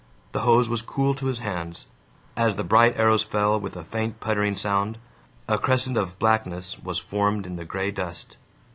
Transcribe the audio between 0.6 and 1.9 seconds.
was cool to his hands.